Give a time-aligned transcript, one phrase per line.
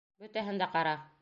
[0.23, 0.99] Бөтәһен дә ҡара!